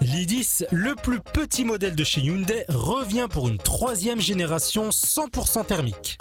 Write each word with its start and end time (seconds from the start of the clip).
L'I10, 0.00 0.66
le 0.70 0.94
plus 0.94 1.20
petit 1.20 1.64
modèle 1.64 1.96
de 1.96 2.04
chez 2.04 2.20
Hyundai, 2.20 2.64
revient 2.68 3.26
pour 3.28 3.48
une 3.48 3.58
troisième 3.58 4.20
génération 4.20 4.90
100% 4.90 5.66
thermique. 5.66 6.18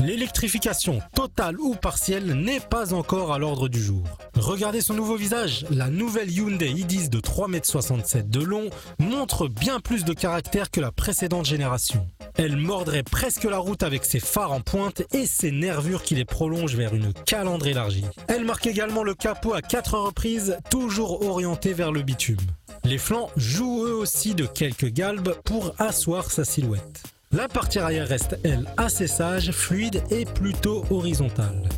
L'électrification 0.00 1.00
totale 1.14 1.58
ou 1.58 1.74
partielle 1.74 2.32
n'est 2.34 2.60
pas 2.60 2.94
encore 2.94 3.32
à 3.32 3.38
l'ordre 3.38 3.68
du 3.68 3.82
jour. 3.82 4.04
Regardez 4.36 4.80
son 4.80 4.94
nouveau 4.94 5.16
visage, 5.16 5.66
la 5.70 5.88
nouvelle 5.90 6.30
Hyundai 6.30 6.72
i10 6.72 7.08
de 7.08 7.18
3,67 7.18 8.18
m 8.18 8.28
de 8.30 8.40
long 8.40 8.70
montre 9.00 9.48
bien 9.48 9.80
plus 9.80 10.04
de 10.04 10.12
caractère 10.12 10.70
que 10.70 10.80
la 10.80 10.92
précédente 10.92 11.46
génération. 11.46 12.06
Elle 12.36 12.56
mordrait 12.56 13.02
presque 13.02 13.44
la 13.44 13.58
route 13.58 13.82
avec 13.82 14.04
ses 14.04 14.20
phares 14.20 14.52
en 14.52 14.60
pointe 14.60 15.02
et 15.12 15.26
ses 15.26 15.50
nervures 15.50 16.04
qui 16.04 16.14
les 16.14 16.24
prolongent 16.24 16.76
vers 16.76 16.94
une 16.94 17.12
calandre 17.12 17.66
élargie. 17.66 18.06
Elle 18.28 18.44
marque 18.44 18.68
également 18.68 19.02
le 19.02 19.14
capot 19.14 19.54
à 19.54 19.62
4 19.62 19.98
reprises, 19.98 20.58
toujours 20.70 21.26
orienté 21.26 21.72
vers 21.72 21.90
le 21.90 22.02
bitume. 22.02 22.38
Les 22.84 22.98
flancs 22.98 23.30
jouent 23.36 23.84
eux 23.84 23.94
aussi 23.94 24.36
de 24.36 24.46
quelques 24.46 24.92
galbes 24.92 25.34
pour 25.44 25.74
asseoir 25.78 26.30
sa 26.30 26.44
silhouette. 26.44 27.02
La 27.30 27.46
partie 27.46 27.78
arrière 27.78 28.08
reste, 28.08 28.38
elle, 28.42 28.64
assez 28.78 29.06
sage, 29.06 29.50
fluide 29.50 30.02
et 30.10 30.24
plutôt 30.24 30.86
horizontale. 30.88 31.68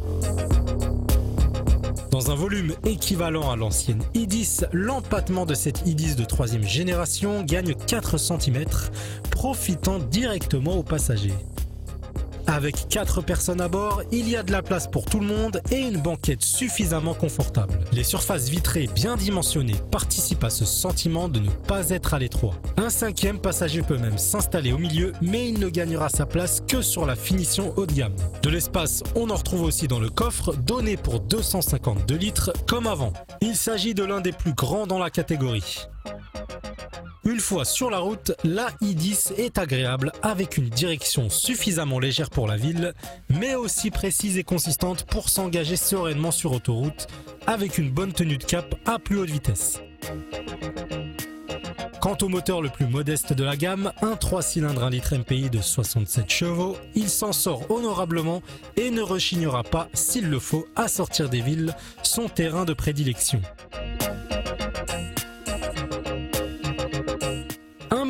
Dans 2.12 2.30
un 2.30 2.36
volume 2.36 2.72
équivalent 2.84 3.50
à 3.50 3.56
l'ancienne 3.56 4.00
i10, 4.14 4.66
l'empattement 4.72 5.46
de 5.46 5.54
cette 5.54 5.88
i10 5.88 6.14
de 6.14 6.24
troisième 6.24 6.62
génération 6.62 7.42
gagne 7.42 7.74
4 7.74 8.16
cm, 8.16 8.64
profitant 9.32 9.98
directement 9.98 10.76
aux 10.76 10.84
passagers. 10.84 11.34
Avec 12.50 12.88
4 12.88 13.22
personnes 13.22 13.60
à 13.60 13.68
bord, 13.68 14.02
il 14.10 14.28
y 14.28 14.34
a 14.34 14.42
de 14.42 14.50
la 14.50 14.60
place 14.60 14.88
pour 14.88 15.04
tout 15.04 15.20
le 15.20 15.26
monde 15.26 15.62
et 15.70 15.78
une 15.78 15.98
banquette 15.98 16.42
suffisamment 16.42 17.14
confortable. 17.14 17.78
Les 17.92 18.02
surfaces 18.02 18.48
vitrées 18.48 18.88
bien 18.92 19.16
dimensionnées 19.16 19.76
participent 19.92 20.42
à 20.42 20.50
ce 20.50 20.64
sentiment 20.64 21.28
de 21.28 21.38
ne 21.38 21.48
pas 21.48 21.90
être 21.90 22.12
à 22.12 22.18
l'étroit. 22.18 22.56
Un 22.76 22.90
cinquième 22.90 23.38
passager 23.38 23.82
peut 23.82 23.98
même 23.98 24.18
s'installer 24.18 24.72
au 24.72 24.78
milieu, 24.78 25.12
mais 25.22 25.48
il 25.48 25.60
ne 25.60 25.68
gagnera 25.68 26.08
sa 26.08 26.26
place 26.26 26.60
que 26.66 26.82
sur 26.82 27.06
la 27.06 27.14
finition 27.14 27.72
haut 27.76 27.86
de 27.86 27.92
gamme. 27.92 28.16
De 28.42 28.50
l'espace, 28.50 29.04
on 29.14 29.30
en 29.30 29.36
retrouve 29.36 29.62
aussi 29.62 29.86
dans 29.86 30.00
le 30.00 30.10
coffre, 30.10 30.56
donné 30.56 30.96
pour 30.96 31.20
252 31.20 32.16
litres 32.16 32.52
comme 32.66 32.88
avant. 32.88 33.12
Il 33.42 33.54
s'agit 33.54 33.94
de 33.94 34.02
l'un 34.02 34.20
des 34.20 34.32
plus 34.32 34.54
grands 34.54 34.88
dans 34.88 34.98
la 34.98 35.10
catégorie. 35.10 35.86
Une 37.24 37.38
fois 37.38 37.66
sur 37.66 37.90
la 37.90 37.98
route, 37.98 38.32
la 38.44 38.70
i10 38.80 39.34
est 39.34 39.58
agréable 39.58 40.10
avec 40.22 40.56
une 40.56 40.70
direction 40.70 41.28
suffisamment 41.28 41.98
légère 41.98 42.30
pour 42.30 42.46
la 42.46 42.56
ville, 42.56 42.94
mais 43.28 43.54
aussi 43.54 43.90
précise 43.90 44.38
et 44.38 44.44
consistante 44.44 45.04
pour 45.04 45.28
s'engager 45.28 45.76
sereinement 45.76 46.30
sur 46.30 46.52
autoroute 46.52 47.08
avec 47.46 47.76
une 47.76 47.90
bonne 47.90 48.14
tenue 48.14 48.38
de 48.38 48.44
cap 48.44 48.74
à 48.86 48.98
plus 48.98 49.18
haute 49.18 49.30
vitesse. 49.30 49.80
Quant 52.00 52.16
au 52.22 52.28
moteur 52.28 52.62
le 52.62 52.70
plus 52.70 52.86
modeste 52.86 53.34
de 53.34 53.44
la 53.44 53.56
gamme, 53.56 53.92
un 54.00 54.16
3 54.16 54.40
cylindres 54.40 54.84
1 54.84 54.90
litre 54.90 55.14
MPI 55.14 55.50
de 55.50 55.60
67 55.60 56.30
chevaux, 56.30 56.78
il 56.94 57.10
s'en 57.10 57.32
sort 57.32 57.70
honorablement 57.70 58.40
et 58.78 58.90
ne 58.90 59.02
rechignera 59.02 59.62
pas, 59.62 59.88
s'il 59.92 60.30
le 60.30 60.38
faut, 60.38 60.66
à 60.76 60.88
sortir 60.88 61.28
des 61.28 61.42
villes, 61.42 61.76
son 62.02 62.30
terrain 62.30 62.64
de 62.64 62.72
prédilection. 62.72 63.42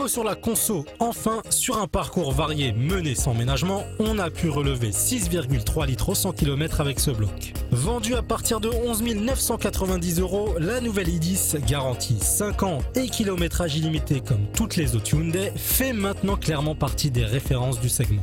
Sur 0.08 0.24
la 0.24 0.34
conso, 0.34 0.84
enfin, 0.98 1.42
sur 1.50 1.78
un 1.78 1.86
parcours 1.86 2.32
varié 2.32 2.72
mené 2.72 3.14
sans 3.14 3.34
ménagement, 3.34 3.84
on 3.98 4.18
a 4.18 4.30
pu 4.30 4.48
relever 4.48 4.90
6,3 4.90 5.86
litres 5.86 6.08
au 6.10 6.14
100 6.14 6.32
km 6.32 6.80
avec 6.80 7.00
ce 7.00 7.10
bloc. 7.10 7.52
Vendu 7.70 8.14
à 8.14 8.22
partir 8.22 8.60
de 8.60 8.68
11 8.68 9.02
990 9.02 10.20
euros, 10.20 10.54
la 10.58 10.80
nouvelle 10.80 11.08
i10 11.08 11.64
garantie 11.64 12.19
5 12.20 12.62
ans 12.62 12.78
et 12.94 13.08
kilométrage 13.08 13.76
illimité 13.76 14.20
comme 14.20 14.47
toutes 14.54 14.76
les 14.76 14.97
autres 14.97 15.14
Hyundai 15.14 15.52
fait 15.56 15.92
maintenant 15.92 16.36
clairement 16.36 16.75
partie 16.75 17.10
des 17.10 17.25
références 17.25 17.80
du 17.80 17.88
segment. 17.88 18.22